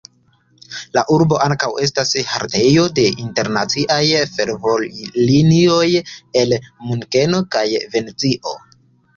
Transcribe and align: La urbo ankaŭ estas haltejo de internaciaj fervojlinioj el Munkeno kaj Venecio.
La 0.97 1.01
urbo 1.15 1.35
ankaŭ 1.47 1.67
estas 1.87 2.13
haltejo 2.29 2.85
de 2.99 3.05
internaciaj 3.25 3.99
fervojlinioj 4.39 5.87
el 6.43 6.57
Munkeno 6.89 7.45
kaj 7.59 7.67
Venecio. 7.95 8.59